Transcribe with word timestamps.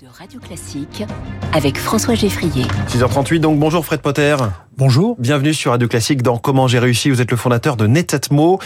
de 0.00 0.06
Radio 0.06 0.40
Classique 0.40 1.04
avec 1.52 1.76
François 1.76 2.14
Geffrier. 2.14 2.64
6h38, 2.88 3.40
donc 3.40 3.58
bonjour 3.58 3.84
Fred 3.84 4.00
Potter. 4.00 4.36
Bonjour. 4.78 5.16
Bienvenue 5.18 5.52
sur 5.52 5.72
Radio 5.72 5.86
Classique 5.86 6.22
dans 6.22 6.38
Comment 6.38 6.66
j'ai 6.66 6.78
réussi. 6.78 7.10
Vous 7.10 7.20
êtes 7.20 7.30
le 7.30 7.36
fondateur 7.36 7.76
de 7.76 7.86
Netatmo, 7.86 8.58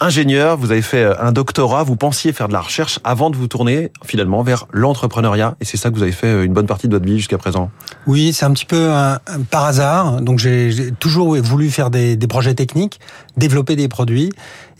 ingénieur. 0.00 0.56
Vous 0.56 0.72
avez 0.72 0.82
fait 0.82 1.04
un 1.04 1.30
doctorat. 1.30 1.84
Vous 1.84 1.94
pensiez 1.94 2.32
faire 2.32 2.48
de 2.48 2.52
la 2.52 2.60
recherche 2.60 2.98
avant 3.04 3.30
de 3.30 3.36
vous 3.36 3.46
tourner 3.46 3.92
finalement 4.04 4.42
vers 4.42 4.66
l'entrepreneuriat. 4.72 5.54
Et 5.60 5.64
c'est 5.64 5.76
ça 5.76 5.90
que 5.90 5.94
vous 5.94 6.02
avez 6.02 6.10
fait 6.10 6.44
une 6.44 6.52
bonne 6.52 6.66
partie 6.66 6.88
de 6.88 6.94
votre 6.94 7.06
vie 7.06 7.18
jusqu'à 7.18 7.38
présent. 7.38 7.70
Oui, 8.08 8.32
c'est 8.32 8.44
un 8.44 8.52
petit 8.52 8.64
peu 8.64 8.90
un, 8.90 9.20
par 9.50 9.66
hasard. 9.66 10.20
Donc 10.20 10.40
j'ai 10.40 10.90
toujours 10.98 11.36
voulu 11.36 11.70
faire 11.70 11.90
des, 11.90 12.16
des, 12.16 12.26
projets 12.26 12.54
techniques, 12.54 12.98
développer 13.36 13.76
des 13.76 13.86
produits. 13.86 14.32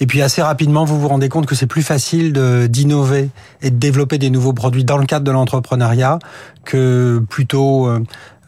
Et 0.02 0.06
puis 0.06 0.20
assez 0.20 0.42
rapidement, 0.42 0.84
vous 0.84 0.98
vous 0.98 1.06
rendez 1.06 1.28
compte 1.28 1.46
que 1.46 1.54
c'est 1.54 1.68
plus 1.68 1.84
facile 1.84 2.32
d'innover 2.68 3.28
et 3.62 3.70
de 3.70 3.76
développer 3.76 4.18
des 4.18 4.30
nouveaux 4.30 4.52
produits 4.52 4.82
dans 4.82 4.98
le 4.98 5.06
cadre 5.06 5.24
de 5.24 5.30
l'entrepreneuriat 5.30 6.18
que 6.64 7.22
plutôt 7.30 7.86
euh, 7.86 8.00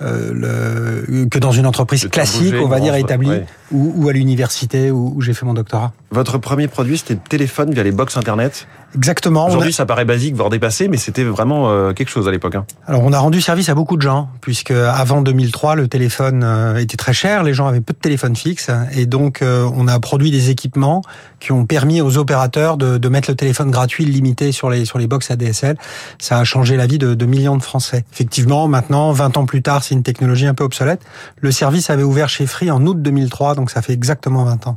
euh, 0.02 1.04
le, 1.06 1.26
que 1.26 1.38
dans 1.38 1.52
une 1.52 1.66
entreprise 1.66 2.08
classique, 2.08 2.56
on 2.60 2.66
va 2.66 2.80
dire 2.80 2.96
établie, 2.96 3.42
ou, 3.70 3.92
ou, 3.94 4.08
à 4.08 4.12
l'université 4.12 4.90
où, 4.90 5.12
où 5.14 5.20
j'ai 5.20 5.32
fait 5.32 5.46
mon 5.46 5.54
doctorat. 5.54 5.92
Votre 6.10 6.38
premier 6.38 6.66
produit, 6.66 6.98
c'était 6.98 7.14
le 7.14 7.20
téléphone 7.20 7.72
via 7.72 7.84
les 7.84 7.92
box 7.92 8.16
internet 8.16 8.66
Exactement. 8.96 9.46
Aujourd'hui, 9.46 9.72
ça 9.72 9.86
paraît 9.86 10.04
basique, 10.04 10.34
voire 10.34 10.50
dépassé, 10.50 10.88
mais 10.88 10.96
c'était 10.96 11.24
vraiment 11.24 11.68
euh, 11.68 11.92
quelque 11.92 12.10
chose 12.10 12.28
à 12.28 12.30
l'époque. 12.30 12.54
Hein. 12.54 12.64
Alors, 12.86 13.02
on 13.02 13.12
a 13.12 13.18
rendu 13.18 13.40
service 13.40 13.68
à 13.68 13.74
beaucoup 13.74 13.96
de 13.96 14.02
gens, 14.02 14.28
puisque 14.40 14.70
avant 14.70 15.20
2003, 15.20 15.74
le 15.74 15.88
téléphone 15.88 16.42
euh, 16.44 16.76
était 16.76 16.96
très 16.96 17.12
cher, 17.12 17.42
les 17.42 17.54
gens 17.54 17.66
avaient 17.66 17.80
peu 17.80 17.92
de 17.92 17.98
téléphone 17.98 18.36
fixe, 18.36 18.70
et 18.92 19.06
donc 19.06 19.42
euh, 19.42 19.68
on 19.74 19.88
a 19.88 19.98
produit 19.98 20.30
des 20.30 20.50
équipements 20.50 21.02
qui 21.40 21.52
ont 21.52 21.66
permis 21.66 22.00
aux 22.00 22.18
opérateurs 22.18 22.76
de, 22.76 22.98
de, 22.98 23.08
mettre 23.08 23.30
le 23.30 23.36
téléphone 23.36 23.70
gratuit 23.70 24.04
limité 24.04 24.52
sur 24.52 24.70
les 24.70 24.84
sur 24.84 24.98
les 24.98 25.06
box 25.06 25.30
ADSL. 25.30 25.76
Ça 26.18 26.38
a 26.38 26.44
changé 26.44 26.76
la 26.76 26.86
vie 26.86 26.98
de, 26.98 27.14
de 27.14 27.26
millions 27.26 27.56
de 27.56 27.62
Français. 27.62 28.04
Effectivement, 28.12 28.68
maintenant, 28.68 29.12
20 29.12 29.36
ans 29.36 29.46
plus 29.46 29.62
tard, 29.62 29.82
c'est 29.82 29.94
une 29.94 30.02
technologie 30.02 30.46
un 30.46 30.54
peu 30.54 30.64
obsolète. 30.64 31.02
Le 31.40 31.50
service 31.50 31.90
avait 31.90 32.02
ouvert 32.02 32.28
chez 32.28 32.46
Free 32.46 32.70
en 32.70 32.84
août 32.86 33.00
2003, 33.02 33.56
donc 33.56 33.70
ça 33.70 33.82
fait 33.82 33.92
exactement 33.92 34.44
20 34.44 34.68
ans. 34.68 34.76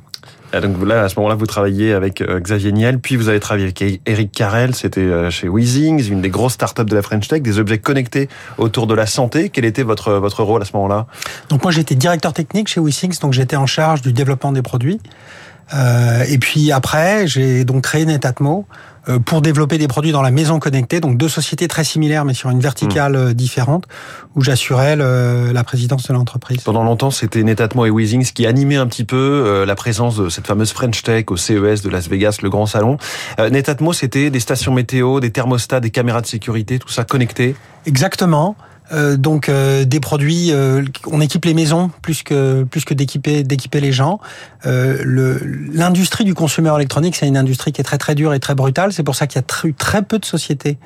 Ah, 0.54 0.62
donc 0.62 0.82
là, 0.86 1.04
à 1.04 1.10
ce 1.10 1.16
moment-là, 1.18 1.36
vous 1.36 1.46
travaillez 1.46 1.94
avec 1.94 2.22
euh, 2.22 2.40
Xavier 2.40 2.72
Niel, 2.72 3.00
puis 3.00 3.18
vous 3.18 3.28
avez 3.28 3.40
travaillé 3.40 3.66
avec 3.66 4.02
Eric 4.06 4.32
Carrel, 4.32 4.76
c'était 4.76 5.02
euh, 5.02 5.30
chez 5.30 5.50
Weezings, 5.50 6.10
une 6.10 6.22
des 6.22 6.30
grosses 6.30 6.54
startups 6.54 6.86
de 6.86 6.96
la 6.96 7.02
French 7.02 7.28
Tech, 7.28 7.42
des 7.42 7.60
objets 7.60 7.80
connectés 7.80 8.30
autour 8.58 8.88
de 8.88 8.94
la 8.94 9.06
santé. 9.06 9.50
Quel 9.50 9.66
était 9.66 9.84
votre 9.84 10.14
votre 10.14 10.44
rôle 10.44 10.62
à 10.62 10.66
ce 10.66 10.72
moment-là? 10.76 11.08
Donc 11.50 11.64
moi, 11.64 11.72
j'étais 11.72 11.96
directeur 11.96 12.32
technique 12.34 12.70
chez 12.70 12.80
Weezings, 12.80 13.20
donc 13.20 13.34
j'étais 13.34 13.58
en 13.58 13.66
charge 13.66 14.02
du 14.02 14.14
développement 14.14 14.54
des 14.54 14.62
produits. 14.62 15.00
Euh, 15.74 16.24
et 16.28 16.38
puis 16.38 16.72
après, 16.72 17.28
j'ai 17.28 17.66
donc 17.66 17.84
créé 17.84 18.06
Netatmo 18.06 18.66
euh, 19.10 19.20
pour 19.20 19.42
développer 19.42 19.78
des 19.78 19.88
produits 19.88 20.12
dans 20.12 20.22
la 20.22 20.32
maison 20.32 20.60
connectée, 20.60 21.00
donc 21.00 21.18
deux 21.18 21.30
sociétés 21.30 21.68
très 21.68 21.84
similaires 21.84 22.26
mais 22.26 22.34
sur 22.34 22.50
une 22.50 22.60
verticale 22.60 23.18
mmh. 23.18 23.34
différente, 23.34 23.86
où 24.36 24.44
j'assurais 24.44 24.96
la 24.96 25.64
présidence 25.64 26.08
de 26.08 26.14
l'entreprise. 26.14 26.62
Pendant 26.62 26.84
longtemps, 26.84 27.12
c'était 27.12 27.44
Netatmo 27.44 27.86
et 27.86 27.90
Weezings 27.90 28.32
qui 28.34 28.46
animaient 28.46 28.76
un 28.76 28.88
petit 28.88 29.06
peu 29.06 29.16
euh, 29.16 29.66
la 29.66 29.76
présence 29.76 30.18
de 30.18 30.30
cette 30.30 30.48
fameuse 30.48 30.72
French 30.72 31.04
Tech 31.04 31.26
au 31.30 31.38
CES 31.38 31.82
de 31.82 31.90
Las 31.90 32.10
Vegas, 32.10 32.40
le 32.42 32.50
grand 32.50 32.66
salon. 32.66 32.98
Euh, 33.40 33.50
Netatmo, 33.50 33.94
c'était 33.94 34.30
des 34.30 34.40
stations 34.40 34.74
météo, 34.74 35.20
des 35.20 35.32
thermostats, 35.32 35.80
des 35.80 35.92
caméras 35.92 36.22
de 36.22 36.28
sécurité, 36.28 36.80
tout 36.80 36.90
ça 36.90 37.04
connecté 37.04 37.56
Exactement. 37.86 38.56
Euh, 38.92 39.18
donc 39.18 39.50
euh, 39.50 39.86
des 39.86 40.00
produits, 40.00 40.52
euh, 40.52 40.84
on 41.06 41.20
équipe 41.20 41.46
les 41.46 41.54
maisons 41.54 41.92
plus 42.02 42.24
que 42.24 42.64
plus 42.64 42.86
que 42.86 42.94
d'équiper 42.94 43.44
d'équiper 43.44 43.82
les 43.82 43.92
gens. 43.92 44.20
L'industrie 44.64 46.24
du 46.24 46.34
consommateur 46.34 46.78
électronique, 46.78 47.16
c'est 47.16 47.28
une 47.28 47.38
industrie 47.38 47.72
qui 47.72 47.82
est 47.82 47.84
très 47.84 47.98
très 47.98 48.16
dure 48.16 48.34
et 48.34 48.40
très 48.40 48.56
brutale. 48.56 48.94
C'est 48.94 49.04
pour 49.04 49.16
ça 49.16 49.28
qu'il 49.28 49.42
y 49.42 49.44
a 49.44 49.68
eu 49.68 49.74
très 49.74 50.02
peu 50.02 50.20
de 50.20 50.26
sociétés 50.26 50.78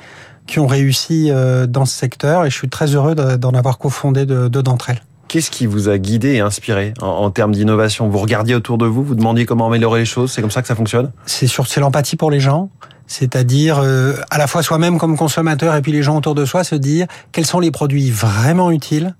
qui 0.48 0.60
ont 0.60 0.68
réussi 0.68 1.32
dans 1.68 1.86
ce 1.86 1.96
secteur, 1.96 2.46
et 2.46 2.50
je 2.50 2.56
suis 2.56 2.70
très 2.70 2.88
heureux 2.96 3.16
d'en 3.16 3.52
avoir 3.52 3.78
cofondé 3.78 4.26
deux 4.26 4.50
d'entre 4.50 4.90
elles. 4.90 5.02
Qu'est-ce 5.28 5.50
qui 5.50 5.66
vous 5.66 5.88
a 5.88 5.98
guidé 5.98 6.34
et 6.34 6.40
inspiré 6.42 6.94
en, 7.02 7.08
en 7.08 7.32
termes 7.32 7.54
d'innovation? 7.54 8.10
Vous 8.10 8.20
regardiez 8.20 8.54
autour 8.54 8.78
de 8.78 8.86
vous, 8.86 9.04
vous 9.04 9.16
demandiez 9.16 9.46
comment 9.46 9.68
améliorer 9.68 10.02
les 10.02 10.06
choses. 10.06 10.32
C'est 10.32 10.42
comme 10.42 10.52
ça 10.52 10.62
que 10.62 10.68
ça 10.68 10.76
fonctionne? 10.76 11.12
C'est 11.26 11.48
sur 11.48 11.68
c'est 11.68 11.80
l'empathie 11.80 12.18
pour 12.18 12.32
les 12.32 12.42
gens 12.42 12.70
c'est-à-dire 13.12 13.80
euh, 13.80 14.16
à 14.30 14.38
la 14.38 14.48
fois 14.48 14.64
soi-même 14.64 14.98
comme 14.98 15.18
consommateur 15.18 15.76
et 15.76 15.82
puis 15.82 15.92
les 15.92 16.02
gens 16.02 16.18
autour 16.18 16.34
de 16.34 16.46
soi 16.46 16.64
se 16.64 16.76
dire 16.76 17.08
quels 17.34 17.46
sont 17.46 17.60
les 17.60 17.70
produits 17.70 18.10
vraiment 18.10 18.72
utiles 18.72 19.16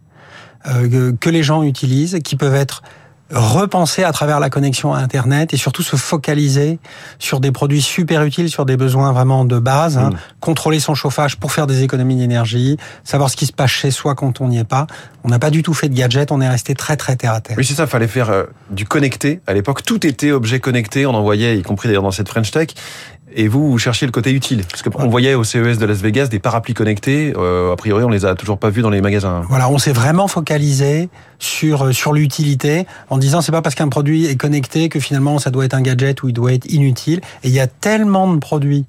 euh, 0.68 1.12
que 1.20 1.30
les 1.30 1.44
gens 1.44 1.64
utilisent, 1.64 2.20
qui 2.24 2.36
peuvent 2.36 2.56
être 2.56 2.84
repensés 3.32 4.04
à 4.04 4.12
travers 4.12 4.40
la 4.40 4.50
connexion 4.50 4.94
à 4.94 5.00
Internet 5.00 5.54
et 5.54 5.58
surtout 5.58 5.84
se 5.84 5.96
focaliser 5.96 6.80
sur 7.20 7.40
des 7.40 7.52
produits 7.52 7.82
super 7.82 8.24
utiles, 8.24 8.50
sur 8.50 8.66
des 8.66 8.78
besoins 8.78 9.12
vraiment 9.12 9.46
de 9.46 9.60
base. 9.60 9.98
Hein. 9.98 10.10
Mmh. 10.12 10.18
Contrôler 10.40 10.80
son 10.80 10.96
chauffage 10.96 11.38
pour 11.38 11.52
faire 11.52 11.68
des 11.68 11.84
économies 11.84 12.18
d'énergie, 12.18 12.78
savoir 13.04 13.30
ce 13.30 13.36
qui 13.36 13.46
se 13.46 13.54
passe 13.54 13.72
chez 13.72 13.92
soi 13.92 14.16
quand 14.16 14.42
on 14.42 14.50
n'y 14.50 14.60
est 14.60 14.66
pas. 14.66 14.88
On 15.24 15.30
n'a 15.30 15.40
pas 15.40 15.50
du 15.50 15.64
tout 15.64 15.74
fait 15.74 15.90
de 15.90 15.96
gadget, 15.96 16.32
on 16.32 16.42
est 16.42 16.50
resté 16.50 16.74
très 16.74 16.98
très 16.98 17.16
terre 17.16 17.34
à 17.34 17.42
terre. 17.42 17.56
Oui, 17.58 17.66
c'est 17.66 17.74
ça, 17.74 17.88
fallait 17.88 18.08
faire 18.08 18.30
euh, 18.30 18.44
du 18.70 18.86
connecté. 18.86 19.40
À 19.48 19.54
l'époque, 19.54 19.84
tout 19.84 20.06
était 20.06 20.32
objet 20.32 20.60
connecté. 20.60 21.06
On 21.06 21.14
en 21.14 21.22
voyait, 21.22 21.58
y 21.58 21.62
compris 21.62 21.88
d'ailleurs 21.88 22.04
dans 22.04 22.12
cette 22.12 22.28
French 22.28 22.52
Tech 22.52 22.70
et 23.36 23.48
vous, 23.48 23.72
vous 23.72 23.78
cherchiez 23.78 24.08
le 24.08 24.12
côté 24.12 24.32
utile. 24.32 24.64
Parce 24.70 24.82
qu'on 24.82 25.08
voyait 25.10 25.34
au 25.34 25.44
CES 25.44 25.78
de 25.78 25.86
Las 25.86 26.02
Vegas 26.02 26.28
des 26.28 26.40
parapluies 26.40 26.74
connectés. 26.74 27.34
Euh, 27.38 27.74
a 27.74 27.76
priori, 27.76 28.04
on 28.04 28.10
les 28.10 28.26
a 28.26 28.36
toujours 28.36 28.58
pas 28.58 28.70
vus 28.70 28.82
dans 28.82 28.90
les 28.90 29.02
magasins. 29.02 29.44
Voilà, 29.50 29.70
on 29.70 29.78
s'est 29.78 29.94
vraiment 29.94 30.28
focalisé 30.28 31.10
sur 31.40 31.86
euh, 31.86 31.92
sur 31.92 32.14
l'utilité 32.14 32.86
en 33.10 33.18
disant 33.18 33.42
c'est 33.42 33.52
pas 33.52 33.62
parce 33.62 33.76
qu'un 33.76 33.90
produit 33.90 34.26
est 34.26 34.36
connecté 34.36 34.90
que 34.90 35.00
finalement 35.00 35.40
ça 35.40 35.50
doit 35.52 35.66
être 35.66 35.74
un 35.74 35.82
gadget 35.82 36.24
ou 36.24 36.30
il 36.30 36.34
doit 36.34 36.54
être 36.54 36.66
inutile. 36.72 37.22
Et 37.44 37.48
il 37.50 37.54
y 37.54 37.60
a 37.60 37.68
tellement 37.68 38.32
de 38.32 38.38
produits 38.40 38.86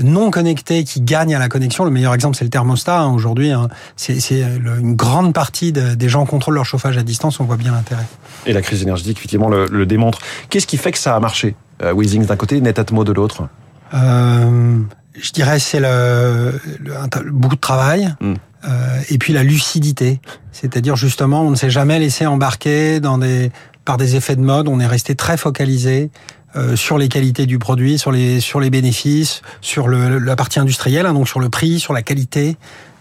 non 0.00 0.30
connectés 0.30 0.84
qui 0.84 1.00
gagnent 1.00 1.34
à 1.34 1.40
la 1.40 1.48
connexion. 1.48 1.84
Le 1.84 1.90
meilleur 1.90 2.14
exemple, 2.14 2.36
c'est 2.36 2.44
le 2.44 2.50
thermostat. 2.50 3.00
Hein. 3.00 3.12
Aujourd'hui, 3.12 3.50
hein, 3.50 3.68
c'est 3.96 4.40
une 4.40 4.94
grande 4.94 5.34
partie 5.34 5.72
de, 5.72 5.94
des 5.94 6.08
gens 6.08 6.24
contrôlent 6.24 6.54
leur 6.54 6.64
chauffage 6.64 6.96
à 6.96 7.02
distance. 7.02 7.40
On 7.40 7.44
voit 7.44 7.56
bien 7.56 7.72
l'intérêt. 7.72 8.06
Et 8.46 8.52
la 8.52 8.62
crise 8.62 8.82
énergétique, 8.82 9.18
effectivement, 9.18 9.48
le, 9.48 9.66
le 9.66 9.86
démontre. 9.86 10.20
Qu'est-ce 10.50 10.68
qui 10.68 10.76
fait 10.76 10.92
que 10.92 10.98
ça 10.98 11.16
a 11.16 11.20
marché 11.20 11.56
euh, 11.82 11.92
Weezings 11.92 12.26
d'un 12.26 12.36
côté, 12.36 12.60
Netatmo 12.60 13.02
de 13.02 13.12
l'autre? 13.12 13.42
euh, 13.42 13.46
je 13.92 15.32
dirais 15.32 15.58
c'est 15.58 15.80
le, 15.80 16.60
le, 16.80 17.30
beaucoup 17.30 17.56
de 17.56 17.60
travail 17.60 18.14
mm. 18.20 18.34
euh, 18.64 19.00
et 19.10 19.18
puis 19.18 19.32
la 19.32 19.42
lucidité, 19.42 20.20
c'est-à-dire 20.52 20.96
justement 20.96 21.42
on 21.42 21.50
ne 21.50 21.56
s'est 21.56 21.70
jamais 21.70 21.98
laissé 21.98 22.26
embarquer 22.26 23.00
dans 23.00 23.18
des 23.18 23.50
par 23.84 23.96
des 23.96 24.16
effets 24.16 24.36
de 24.36 24.42
mode, 24.42 24.68
on 24.68 24.80
est 24.80 24.86
resté 24.86 25.14
très 25.14 25.38
focalisé 25.38 26.10
euh, 26.56 26.76
sur 26.76 26.98
les 26.98 27.08
qualités 27.08 27.46
du 27.46 27.58
produit, 27.58 27.98
sur 27.98 28.12
les 28.12 28.40
sur 28.40 28.60
les 28.60 28.70
bénéfices, 28.70 29.42
sur 29.60 29.88
le, 29.88 30.18
la 30.18 30.36
partie 30.36 30.60
industrielle, 30.60 31.06
hein, 31.06 31.14
donc 31.14 31.28
sur 31.28 31.40
le 31.40 31.48
prix, 31.48 31.80
sur 31.80 31.92
la 31.92 32.02
qualité. 32.02 32.56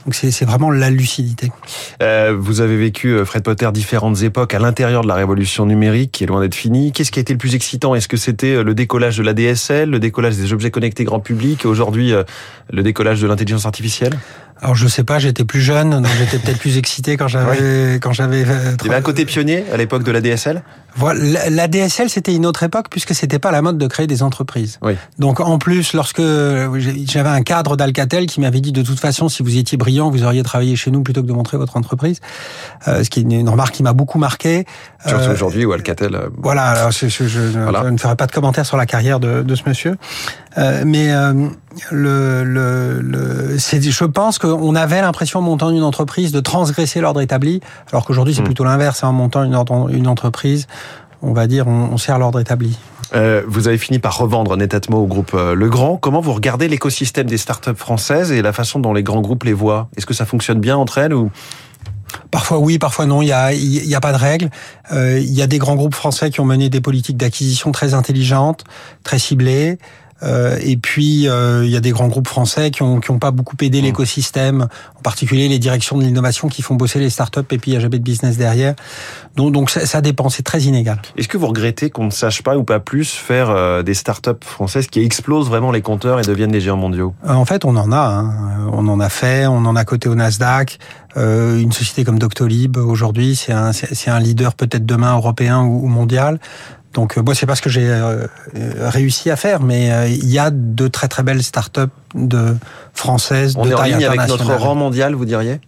Donc 0.08 0.16
c'est 0.16 0.46
vraiment 0.46 0.72
la 0.72 0.90
lucidité. 0.90 1.52
Euh, 2.02 2.34
vous 2.34 2.62
avez 2.62 2.78
vécu, 2.78 3.10
euh, 3.10 3.26
Fred 3.26 3.44
Potter, 3.44 3.70
différentes 3.74 4.22
époques 4.22 4.54
à 4.54 4.60
l'intérieur 4.60 5.02
de 5.02 5.08
la 5.10 5.16
révolution 5.16 5.66
numérique 5.66 6.14
qui 6.14 6.24
est 6.24 6.28
loin 6.28 6.40
d'être 6.40 6.56
finie. 6.56 6.94
Qu'est-ce 6.94 7.12
qui 7.12 7.20
a 7.20 7.22
été 7.22 7.34
le 7.34 7.38
plus 7.38 7.56
excitant? 7.56 7.94
Est-ce 7.94 8.08
que 8.08 8.16
c'était 8.16 8.56
euh, 8.56 8.64
le 8.64 8.74
décollage 8.74 9.18
de 9.18 9.24
la 9.24 9.34
DSL, 9.34 9.90
le 9.90 10.00
décollage 10.00 10.38
des 10.38 10.54
objets 10.54 10.72
connectés 10.72 11.04
grand 11.04 11.20
public 11.20 11.66
aujourd'hui 11.66 12.14
le 12.72 12.84
décollage 12.84 13.20
de 13.20 13.28
l'intelligence 13.28 13.66
artificielle? 13.66 14.14
Alors 14.62 14.76
je 14.76 14.88
sais 14.88 15.04
pas, 15.04 15.20
j'étais 15.20 15.46
plus 15.46 15.62
jeune, 15.62 15.90
donc 15.90 16.08
j'étais 16.18 16.40
peut-être 16.40 16.60
plus 16.60 16.78
excité 16.78 17.18
quand 17.18 17.28
j'avais 17.28 17.94
oui. 17.94 18.00
quand 18.00 18.12
j'avais. 18.12 18.42
Il 18.42 18.48
y 18.86 18.88
avait 18.88 18.96
un 18.96 19.02
côté 19.02 19.26
pionnier 19.26 19.66
à 19.72 19.78
l'époque 19.78 20.04
de 20.04 20.12
la 20.12 20.22
DSL. 20.22 20.64
Voilà, 20.96 21.50
la 21.50 21.68
DSL 21.68 22.10
c'était 22.10 22.34
une 22.34 22.46
autre 22.46 22.64
époque 22.64 22.88
puisque 22.90 23.14
c'était 23.14 23.38
pas 23.38 23.52
la 23.52 23.62
mode 23.62 23.78
de 23.78 23.86
créer 23.88 24.08
des 24.08 24.24
entreprises. 24.24 24.80
Oui. 24.82 24.96
Donc 25.20 25.40
en 25.40 25.60
plus, 25.60 25.94
lorsque 25.94 26.22
j'avais 26.22 27.30
un 27.30 27.44
cadre 27.44 27.78
d'Alcatel 27.78 28.26
qui 28.26 28.42
m'avait 28.42 28.62
dit 28.62 28.72
de 28.72 28.82
toute 28.82 29.00
façon, 29.00 29.30
si 29.30 29.44
vous 29.44 29.58
étiez 29.58 29.78
brillant, 29.78 30.10
vous 30.10 30.24
auriez 30.24 30.42
travaillé 30.42 30.76
chez 30.76 30.90
nous 30.90 31.04
plutôt 31.04 31.22
que 31.22 31.28
de 31.28 31.34
montrer 31.34 31.58
votre 31.58 31.78
entreprise. 31.78 32.20
Euh, 32.88 33.04
ce 33.04 33.10
qui 33.10 33.20
est 33.20 33.24
une, 33.24 33.50
remarque 33.50 33.76
qui 33.76 33.84
m'a 33.84 33.94
beaucoup 33.94 34.18
marqué. 34.18 34.66
Surtout 35.06 35.26
euh, 35.26 35.34
aujourd'hui 35.34 35.66
où 35.66 35.74
Alcatel. 35.74 36.16
Euh... 36.16 36.30
Voilà, 36.38 36.64
alors 36.64 36.92
je, 36.92 37.08
je, 37.08 37.28
je, 37.28 37.42
voilà. 37.60 37.84
je, 37.84 37.90
ne 37.90 37.98
ferai 37.98 38.16
pas 38.16 38.26
de 38.26 38.32
commentaire 38.32 38.66
sur 38.66 38.78
la 38.78 38.88
carrière 38.88 39.20
de, 39.20 39.44
de 39.44 39.56
ce 39.56 39.64
monsieur, 39.68 39.98
euh, 40.58 40.84
mais 40.86 41.12
le, 41.92 42.44
le, 42.44 43.02
le 43.02 43.60
c'est, 43.60 43.82
je 43.82 44.06
pense 44.06 44.40
qu'on 44.40 44.76
avait 44.76 45.02
l'impression 45.02 45.40
en 45.40 45.44
montant 45.44 45.70
une 45.70 45.84
entreprise 45.84 46.32
de 46.32 46.40
transgresser 46.40 47.02
l'ordre 47.02 47.22
établi, 47.22 47.62
alors 47.92 48.06
qu'aujourd'hui 48.06 48.34
c'est 48.34 48.42
mmh. 48.42 48.46
plutôt 48.46 48.64
l'inverse. 48.64 49.04
Hein, 49.04 49.10
en 49.10 49.14
montant 49.14 49.44
une, 49.44 49.56
ordre, 49.56 49.90
une 49.90 50.08
entreprise, 50.08 50.68
on 51.22 51.34
va 51.34 51.48
dire, 51.48 51.68
on, 51.68 51.90
on 51.92 51.98
sert 51.98 52.20
l'ordre 52.20 52.40
établi. 52.40 52.78
Euh, 53.16 53.42
vous 53.48 53.70
avez 53.70 53.78
fini 53.78 54.00
par 54.00 54.18
revendre 54.18 54.58
Netatmo 54.58 54.98
au 54.98 55.08
groupe 55.08 55.32
euh, 55.34 55.56
Legrand. 55.56 55.96
Comment 55.96 56.20
vous 56.20 56.34
regardez 56.34 56.68
l'écosystème 56.68 57.28
des 57.28 57.38
startups 57.38 57.76
françaises 57.76 58.34
et 58.34 58.42
la 58.42 58.52
façon 58.52 58.80
dont 58.80 58.94
les 58.94 59.04
grands 59.04 59.22
groupes 59.22 59.46
les 59.46 59.54
voient? 59.54 59.88
Est-ce 59.96 60.06
que 60.06 60.14
ça 60.14 60.26
fonctionne 60.26 60.60
bien 60.60 60.76
entre 60.76 60.98
elles 60.98 61.14
ou? 61.14 61.32
Parfois 62.32 62.60
oui, 62.60 62.80
parfois 62.80 63.06
non. 63.06 63.22
Il 63.22 63.28
y 63.28 63.32
a, 63.32 63.54
il 63.54 63.86
y 63.86 63.96
a 63.96 64.00
pas 64.02 64.12
de 64.12 64.18
règles. 64.18 64.50
Euh, 64.92 65.20
il 65.20 65.34
y 65.34 65.42
a 65.42 65.48
des 65.48 65.58
grands 65.58 65.76
groupes 65.76 65.96
français 65.96 66.30
qui 66.30 66.42
ont 66.42 66.46
mené 66.46 66.70
des 66.70 66.82
politiques 66.82 67.18
d'acquisition 67.18 67.72
très 67.72 67.94
intelligentes, 67.94 68.66
très 69.04 69.20
ciblées. 69.20 69.78
Euh, 70.24 70.58
et 70.62 70.78
puis, 70.78 71.28
euh, 71.28 71.64
il 71.66 71.72
y 71.72 71.76
a 71.76 71.80
des 71.80 71.92
grands 71.92 72.08
groupes 72.08 72.28
français 72.28 72.72
qui 72.72 72.82
ont, 72.82 73.00
qui 73.00 73.12
ont 73.12 73.20
pas 73.20 73.32
beaucoup 73.32 73.56
aidé 73.62 73.82
mmh. 73.82 73.86
l'écosystème, 73.86 74.68
en 74.98 75.02
particulier 75.02 75.48
les 75.48 75.60
directions 75.60 75.98
de 75.98 76.04
l'innovation 76.04 76.48
qui 76.48 76.62
font 76.62 76.76
bosser 76.76 77.00
les 77.00 77.10
startups 77.10 77.40
et 77.52 77.58
puis 77.58 77.72
il 77.72 77.74
n'y 77.74 77.78
a 77.78 77.80
jamais 77.80 78.00
de 78.00 78.04
business 78.04 78.38
derrière. 78.38 78.76
Donc, 79.36 79.54
donc 79.54 79.70
ça, 79.70 79.86
ça 79.86 80.02
dépend, 80.02 80.30
c'est 80.30 80.44
très 80.44 80.62
inégal. 80.62 81.00
Est-ce 81.18 81.28
que 81.28 81.38
vous 81.38 81.48
regrettez 81.48 81.90
qu'on 81.90 82.06
ne 82.06 82.12
sache 82.12 82.42
pas 82.42 82.58
ou 82.58 82.64
pas 82.64 82.80
plus 82.80 83.12
faire 83.12 83.50
euh, 83.50 83.84
des 83.84 83.94
startups 83.94 84.32
françaises 84.44 84.88
qui 84.88 85.02
explosent 85.02 85.50
vraiment 85.50 85.72
les 85.72 85.82
compteurs 85.82 86.20
et 86.20 86.24
deviennent 86.24 86.52
des 86.52 86.62
géants 86.62 86.78
mondiaux? 86.78 87.14
En 87.28 87.46
fait, 87.46 87.66
on 87.66 87.76
en 87.76 87.92
a. 87.92 87.98
Hein. 87.98 88.70
On 88.74 88.88
en 88.88 89.00
a 89.00 89.10
fait, 89.10 89.46
on 89.48 89.66
en 89.66 89.76
a 89.76 89.86
coté 89.86 90.10
au 90.10 90.16
Nasdaq. 90.16 90.80
Euh, 91.16 91.60
une 91.60 91.72
société 91.72 92.04
comme 92.04 92.20
Doctolib, 92.20 92.78
aujourd'hui, 92.78 93.36
c'est 93.36 93.52
un, 93.52 93.72
c'est 93.74 94.10
un 94.10 94.20
leader 94.20 94.54
peut-être 94.54 94.86
demain 94.86 95.16
européen 95.16 95.62
ou, 95.64 95.86
ou 95.86 95.88
mondial. 95.88 96.40
Donc 96.94 97.18
moi, 97.18 97.36
c'est 97.36 97.46
pas 97.46 97.56
ce 97.56 97.62
que 97.62 97.70
j'ai 97.70 97.88
euh, 97.88 98.28
réussi 98.80 99.30
à 99.30 99.36
faire, 99.36 99.62
mais 99.62 99.92
euh, 99.92 100.08
il 100.08 100.30
y 100.30 100.40
a 100.40 100.50
de 100.52 100.88
très 100.88 101.08
très 101.08 101.24
belles 101.24 101.44
startups 101.44 101.82
de 102.16 102.58
françaises 102.94 103.56
on 103.58 103.66
de 103.66 103.72
est 103.72 103.74
en 103.74 103.84
ligne 103.84 104.06
avec 104.06 104.28
notre 104.28 104.54
rang 104.56 104.76
mondial, 104.76 105.14
vous 105.14 105.26
diriez 105.26 105.60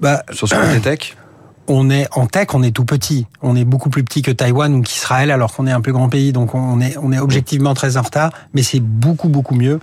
Bah, 0.00 0.22
Sur 0.30 0.48
ce 0.48 0.54
côté 0.54 0.80
tech 0.80 1.16
on 1.68 1.90
est 1.90 2.08
en 2.12 2.26
tech, 2.26 2.48
on 2.54 2.62
est 2.62 2.70
tout 2.70 2.84
petit. 2.84 3.26
On 3.42 3.54
est 3.54 3.64
beaucoup 3.64 3.90
plus 3.90 4.02
petit 4.02 4.22
que 4.22 4.30
Taïwan 4.30 4.74
ou 4.74 4.82
qu'Israël, 4.82 5.30
alors 5.30 5.54
qu'on 5.54 5.66
est 5.66 5.72
un 5.72 5.80
plus 5.80 5.92
grand 5.92 6.08
pays. 6.08 6.32
Donc 6.32 6.54
on 6.54 6.80
est, 6.80 6.96
on 7.00 7.12
est 7.12 7.18
objectivement 7.18 7.74
très 7.74 7.96
en 7.96 8.02
retard, 8.02 8.30
mais 8.54 8.62
c'est 8.62 8.80
beaucoup 8.80 9.28
beaucoup 9.28 9.54
mieux 9.54 9.78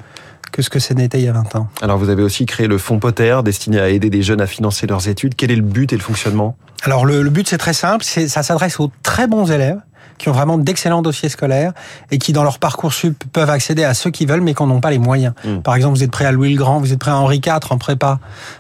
que 0.51 0.61
ce 0.61 0.69
que 0.69 0.79
ce 0.79 0.93
n'était 0.93 1.19
il 1.19 1.25
y 1.25 1.27
a 1.27 1.33
20 1.33 1.55
ans. 1.55 1.67
Alors 1.81 1.97
vous 1.97 2.09
avez 2.09 2.23
aussi 2.23 2.45
créé 2.45 2.67
le 2.67 2.77
Fonds 2.77 2.99
Potter, 2.99 3.37
destiné 3.43 3.79
à 3.79 3.89
aider 3.89 4.09
des 4.09 4.21
jeunes 4.21 4.41
à 4.41 4.47
financer 4.47 4.87
leurs 4.87 5.07
études. 5.07 5.35
Quel 5.35 5.51
est 5.51 5.55
le 5.55 5.61
but 5.61 5.91
et 5.93 5.97
le 5.97 6.01
fonctionnement? 6.01 6.55
Alors 6.83 7.05
le, 7.05 7.21
le 7.21 7.29
but 7.29 7.47
c'est 7.47 7.57
très 7.57 7.73
simple, 7.73 8.03
ça 8.03 8.43
s'adresse 8.43 8.79
aux 8.79 8.91
très 9.03 9.27
bons 9.27 9.51
élèves 9.51 9.79
qui 10.17 10.29
ont 10.29 10.31
vraiment 10.31 10.57
d'excellents 10.57 11.01
dossiers 11.01 11.29
scolaires 11.29 11.73
et 12.11 12.17
qui, 12.17 12.33
dans 12.33 12.43
leur 12.43 12.59
parcours 12.59 12.93
sup, 12.93 13.23
peuvent 13.33 13.49
accéder 13.49 13.83
à 13.83 13.93
ceux 13.93 14.11
qui 14.11 14.25
veulent, 14.25 14.41
mais 14.41 14.53
qui 14.53 14.63
n'en 14.63 14.71
ont 14.71 14.81
pas 14.81 14.91
les 14.91 14.99
moyens. 14.99 15.33
Mm. 15.43 15.57
Par 15.59 15.75
exemple, 15.75 15.97
vous 15.97 16.03
êtes 16.03 16.11
prêt 16.11 16.25
à 16.25 16.31
Louis 16.31 16.53
le 16.53 16.57
Grand, 16.57 16.79
vous 16.79 16.93
êtes 16.93 16.99
prêt 16.99 17.11
à 17.11 17.17
Henri 17.17 17.41
IV 17.45 17.53
en 17.69 17.77
prépa, 17.77 18.19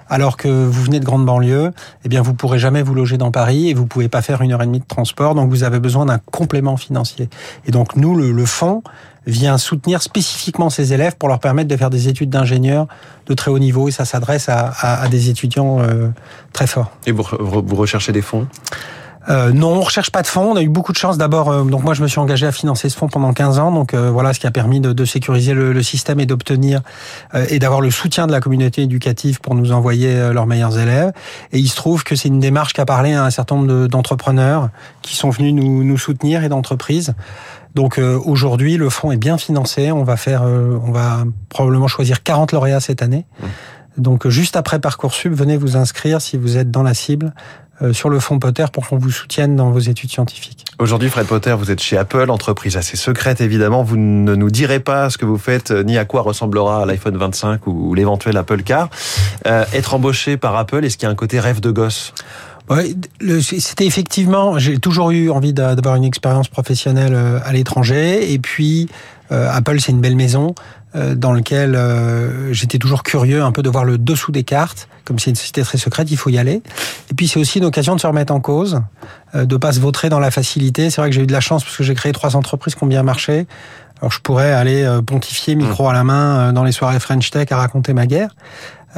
alors 0.09 0.37
que 0.37 0.47
vous 0.47 0.83
venez 0.83 0.99
de 0.99 1.05
grande 1.05 1.25
banlieue, 1.25 1.71
eh 2.03 2.09
bien, 2.09 2.21
vous 2.21 2.33
pourrez 2.33 2.59
jamais 2.59 2.81
vous 2.81 2.93
loger 2.93 3.17
dans 3.17 3.31
Paris 3.31 3.69
et 3.69 3.73
vous 3.73 3.85
pouvez 3.85 4.09
pas 4.09 4.21
faire 4.21 4.41
une 4.41 4.51
heure 4.51 4.61
et 4.61 4.65
demie 4.65 4.79
de 4.79 4.85
transport, 4.85 5.35
donc 5.35 5.49
vous 5.49 5.63
avez 5.63 5.79
besoin 5.79 6.05
d'un 6.05 6.19
complément 6.19 6.77
financier. 6.77 7.29
Et 7.67 7.71
donc, 7.71 7.95
nous, 7.95 8.15
le, 8.15 8.31
le 8.31 8.45
fonds 8.45 8.83
vient 9.27 9.57
soutenir 9.57 10.03
spécifiquement 10.03 10.69
ces 10.69 10.93
élèves 10.93 11.15
pour 11.17 11.29
leur 11.29 11.39
permettre 11.39 11.67
de 11.67 11.77
faire 11.77 11.89
des 11.89 12.07
études 12.07 12.29
d'ingénieur 12.29 12.87
de 13.25 13.33
très 13.33 13.49
haut 13.49 13.57
niveau 13.57 13.87
et 13.87 13.91
ça 13.91 14.05
s'adresse 14.05 14.49
à, 14.49 14.67
à, 14.67 15.01
à, 15.01 15.07
des 15.07 15.29
étudiants 15.29 15.79
euh, 15.79 16.09
très 16.53 16.67
forts. 16.67 16.91
Et 17.07 17.11
vous, 17.11 17.23
vous 17.39 17.75
recherchez 17.75 18.11
des 18.11 18.21
fonds? 18.21 18.47
Euh, 19.29 19.51
non, 19.51 19.73
on 19.73 19.81
recherche 19.81 20.11
pas 20.11 20.21
de 20.21 20.27
fonds. 20.27 20.51
On 20.51 20.55
a 20.55 20.61
eu 20.61 20.69
beaucoup 20.69 20.91
de 20.91 20.97
chance. 20.97 21.17
D'abord, 21.17 21.49
euh, 21.49 21.63
donc 21.63 21.83
moi, 21.83 21.93
je 21.93 22.01
me 22.01 22.07
suis 22.07 22.19
engagé 22.19 22.45
à 22.45 22.51
financer 22.51 22.89
ce 22.89 22.97
fonds 22.97 23.07
pendant 23.07 23.33
15 23.33 23.59
ans. 23.59 23.71
Donc 23.71 23.93
euh, 23.93 24.09
voilà, 24.11 24.33
ce 24.33 24.39
qui 24.39 24.47
a 24.47 24.51
permis 24.51 24.79
de, 24.79 24.93
de 24.93 25.05
sécuriser 25.05 25.53
le, 25.53 25.73
le, 25.73 25.83
système 25.83 26.19
et 26.19 26.25
d'obtenir 26.25 26.81
euh, 27.33 27.45
et 27.49 27.59
d'avoir 27.59 27.81
le 27.81 27.91
soutien 27.91 28.27
de 28.27 28.31
la 28.31 28.39
communauté 28.39 28.83
éducative 28.83 29.39
pour 29.41 29.55
nous 29.55 29.71
envoyer 29.71 30.09
euh, 30.09 30.33
leurs 30.33 30.47
meilleurs 30.47 30.77
élèves. 30.77 31.11
Et 31.51 31.59
il 31.59 31.67
se 31.67 31.75
trouve 31.75 32.03
que 32.03 32.15
c'est 32.15 32.27
une 32.27 32.39
démarche 32.39 32.73
qui 32.73 32.81
a 32.81 32.85
parlé 32.85 33.13
à 33.13 33.23
un 33.23 33.29
certain 33.29 33.55
nombre 33.55 33.87
d'entrepreneurs 33.87 34.69
qui 35.01 35.15
sont 35.15 35.29
venus 35.29 35.53
nous, 35.53 35.83
nous 35.83 35.97
soutenir 35.97 36.43
et 36.43 36.49
d'entreprises. 36.49 37.13
Donc 37.75 37.99
euh, 37.99 38.17
aujourd'hui, 38.25 38.77
le 38.77 38.89
fonds 38.89 39.11
est 39.11 39.17
bien 39.17 39.37
financé. 39.37 39.91
On 39.91 40.03
va 40.03 40.15
faire, 40.15 40.43
euh, 40.43 40.79
on 40.83 40.91
va 40.91 41.25
probablement 41.49 41.87
choisir 41.87 42.23
40 42.23 42.53
lauréats 42.53 42.79
cette 42.79 43.01
année. 43.01 43.25
Mmh. 43.39 43.45
Donc 43.97 44.27
juste 44.27 44.55
après 44.55 44.79
parcoursup, 44.79 45.33
venez 45.33 45.57
vous 45.57 45.77
inscrire 45.77 46.21
si 46.21 46.37
vous 46.37 46.57
êtes 46.57 46.71
dans 46.71 46.83
la 46.83 46.93
cible 46.93 47.33
sur 47.91 48.09
le 48.09 48.19
fonds 48.19 48.39
Potter 48.39 48.65
pour 48.71 48.87
qu'on 48.87 48.97
vous 48.97 49.11
soutienne 49.11 49.55
dans 49.55 49.69
vos 49.69 49.79
études 49.79 50.09
scientifiques. 50.09 50.65
Aujourd'hui, 50.79 51.09
Fred 51.09 51.27
Potter, 51.27 51.53
vous 51.57 51.71
êtes 51.71 51.81
chez 51.81 51.97
Apple, 51.97 52.29
entreprise 52.29 52.77
assez 52.77 52.97
secrète 52.97 53.41
évidemment. 53.41 53.83
Vous 53.83 53.97
ne 53.97 54.35
nous 54.35 54.49
direz 54.49 54.79
pas 54.79 55.09
ce 55.09 55.17
que 55.17 55.25
vous 55.25 55.37
faites 55.37 55.71
ni 55.71 55.97
à 55.97 56.05
quoi 56.05 56.21
ressemblera 56.21 56.85
l'iPhone 56.85 57.17
25 57.17 57.67
ou 57.67 57.93
l'éventuel 57.93 58.37
Apple 58.37 58.63
Car. 58.63 58.89
Euh, 59.47 59.65
être 59.73 59.93
embauché 59.93 60.37
par 60.37 60.55
Apple, 60.55 60.83
est-ce 60.83 60.97
qu'il 60.97 61.05
y 61.05 61.09
a 61.09 61.11
un 61.11 61.15
côté 61.15 61.39
rêve 61.39 61.59
de 61.59 61.71
gosse? 61.71 62.13
Ouais, 62.69 62.95
c'était 63.41 63.85
effectivement, 63.85 64.57
j'ai 64.57 64.79
toujours 64.79 65.11
eu 65.11 65.29
envie 65.29 65.53
d'avoir 65.53 65.95
une 65.95 66.03
expérience 66.03 66.47
professionnelle 66.47 67.13
euh, 67.13 67.39
à 67.43 67.53
l'étranger. 67.53 68.33
Et 68.33 68.39
puis, 68.39 68.89
euh, 69.31 69.47
Apple, 69.51 69.79
c'est 69.79 69.91
une 69.91 70.01
belle 70.01 70.15
maison 70.15 70.55
euh, 70.55 70.84
dans 70.95 71.33
lequel 71.33 71.75
euh, 71.75 72.53
j'étais 72.53 72.77
toujours 72.77 73.03
curieux 73.03 73.43
un 73.43 73.51
peu 73.51 73.61
de 73.61 73.69
voir 73.69 73.83
le 73.83 73.97
dessous 73.97 74.31
des 74.31 74.43
cartes. 74.43 74.87
Comme 75.03 75.19
c'est 75.19 75.29
une 75.29 75.35
société 75.35 75.61
très 75.61 75.77
secrète, 75.77 76.09
il 76.09 76.17
faut 76.17 76.29
y 76.29 76.37
aller. 76.37 76.63
Et 77.11 77.13
puis, 77.15 77.27
c'est 77.27 77.39
aussi 77.39 77.59
une 77.59 77.65
occasion 77.65 77.95
de 77.95 78.01
se 78.01 78.07
remettre 78.07 78.33
en 78.33 78.39
cause, 78.39 78.81
euh, 79.35 79.45
de 79.45 79.57
pas 79.57 79.73
se 79.73 79.79
vautrer 79.79 80.09
dans 80.09 80.19
la 80.19 80.31
facilité. 80.31 80.89
C'est 80.89 81.01
vrai 81.01 81.09
que 81.09 81.15
j'ai 81.15 81.21
eu 81.21 81.27
de 81.27 81.33
la 81.33 81.41
chance 81.41 81.63
parce 81.63 81.77
que 81.77 81.83
j'ai 81.83 81.93
créé 81.93 82.11
trois 82.11 82.35
entreprises 82.35 82.75
qui 82.75 82.83
ont 82.83 82.87
bien 82.87 83.03
marché. 83.03 83.45
Alors, 84.01 84.11
je 84.11 84.19
pourrais 84.19 84.51
aller 84.51 84.83
euh, 84.83 85.01
pontifier 85.01 85.55
micro 85.55 85.87
à 85.87 85.93
la 85.93 86.03
main 86.03 86.37
euh, 86.37 86.51
dans 86.51 86.63
les 86.63 86.71
soirées 86.71 86.99
French 86.99 87.29
Tech 87.29 87.51
à 87.51 87.57
raconter 87.57 87.93
ma 87.93 88.07
guerre. 88.07 88.35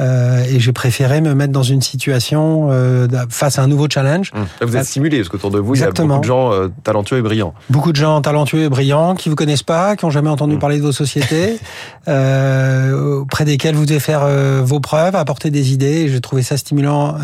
Euh, 0.00 0.44
et 0.48 0.60
j'ai 0.60 0.72
préféré 0.72 1.20
me 1.20 1.34
mettre 1.34 1.52
dans 1.52 1.62
une 1.62 1.82
situation 1.82 2.68
euh, 2.70 3.08
face 3.30 3.58
à 3.58 3.62
un 3.62 3.66
nouveau 3.66 3.86
challenge. 3.90 4.32
Mmh. 4.32 4.38
Là, 4.38 4.66
vous 4.66 4.76
êtes 4.76 4.84
stimulé 4.84 5.18
parce 5.18 5.28
qu'autour 5.28 5.50
de 5.50 5.58
vous, 5.58 5.74
Exactement. 5.74 6.06
il 6.06 6.08
y 6.08 6.12
a 6.12 6.14
beaucoup 6.16 6.20
de 6.20 6.26
gens 6.26 6.52
euh, 6.52 6.68
talentueux 6.84 7.18
et 7.18 7.22
brillants. 7.22 7.54
Beaucoup 7.70 7.92
de 7.92 7.96
gens 7.96 8.20
talentueux 8.20 8.64
et 8.64 8.68
brillants 8.68 9.14
qui 9.14 9.28
vous 9.28 9.34
connaissent 9.34 9.62
pas, 9.62 9.96
qui 9.96 10.04
ont 10.04 10.10
jamais 10.10 10.30
entendu 10.30 10.56
mmh. 10.56 10.60
parler 10.60 10.78
de 10.78 10.82
vos 10.82 10.92
sociétés, 10.92 11.58
auprès 12.06 13.44
desquels 13.44 13.74
vous 13.74 13.86
devez 13.86 14.00
faire 14.00 14.26
vos 14.64 14.80
preuves, 14.80 15.16
apporter 15.16 15.50
des 15.50 15.72
idées. 15.72 16.02
Et 16.02 16.08
j'ai 16.08 16.20
trouvé 16.20 16.42
ça 16.42 16.56
stimulant 16.56 17.16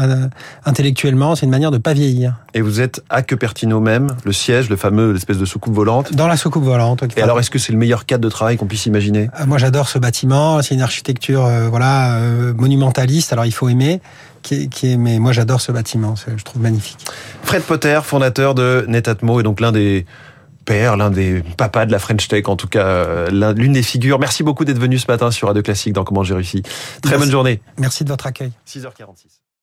intellectuellement. 0.64 1.34
C'est 1.34 1.46
une 1.46 1.50
manière 1.50 1.70
de 1.70 1.78
pas 1.78 1.92
vieillir. 1.92 2.34
Et 2.54 2.60
vous 2.60 2.80
êtes 2.80 3.02
à 3.10 3.22
Cupertino 3.22 3.80
même, 3.80 4.08
le 4.24 4.32
siège, 4.32 4.68
le 4.68 4.76
fameux 4.76 5.12
l'espèce 5.12 5.38
de 5.38 5.44
soucoupe 5.44 5.74
volante. 5.74 6.14
Dans 6.14 6.28
la 6.28 6.36
soucoupe 6.36 6.64
volante. 6.64 7.04
Et 7.16 7.22
alors, 7.22 7.38
est-ce 7.40 7.50
que 7.50 7.58
c'est 7.58 7.72
le 7.72 7.78
meilleur 7.78 8.06
cadre 8.06 8.22
de 8.24 8.28
travail 8.28 8.56
qu'on 8.56 8.66
puisse 8.66 8.86
imaginer? 8.86 9.28
Moi, 9.46 9.58
j'adore 9.58 9.88
ce 9.88 9.98
bâtiment. 9.98 10.60
C'est 10.62 10.74
une 10.74 10.82
architecture, 10.82 11.48
voilà 11.70 12.18
monumentaliste, 12.64 13.32
alors 13.32 13.46
il 13.46 13.52
faut 13.52 13.68
aimer, 13.68 14.00
qui 14.42 14.54
est, 14.54 14.66
qui 14.68 14.96
mais 14.96 15.18
moi 15.18 15.32
j'adore 15.32 15.60
ce 15.60 15.72
bâtiment, 15.72 16.14
je 16.16 16.42
trouve 16.42 16.62
magnifique. 16.62 17.04
Fred 17.42 17.62
Potter, 17.62 18.00
fondateur 18.02 18.54
de 18.54 18.84
Netatmo, 18.88 19.40
et 19.40 19.42
donc 19.42 19.60
l'un 19.60 19.72
des 19.72 20.06
pères, 20.64 20.96
l'un 20.96 21.10
des 21.10 21.42
papas 21.58 21.84
de 21.86 21.92
la 21.92 21.98
French 21.98 22.26
Tech, 22.26 22.48
en 22.48 22.56
tout 22.56 22.68
cas 22.68 23.28
l'une 23.30 23.74
des 23.74 23.82
figures. 23.82 24.18
Merci 24.18 24.42
beaucoup 24.42 24.64
d'être 24.64 24.78
venu 24.78 24.98
ce 24.98 25.06
matin 25.08 25.30
sur 25.30 25.48
Radio 25.48 25.62
Classique 25.62 25.92
dans 25.92 26.04
Comment 26.04 26.22
j'ai 26.24 26.34
réussi. 26.34 26.62
Très 26.62 27.10
Merci. 27.10 27.18
bonne 27.18 27.30
journée. 27.30 27.60
Merci 27.78 28.04
de 28.04 28.08
votre 28.08 28.26
accueil. 28.26 28.52
6h46. 28.66 29.44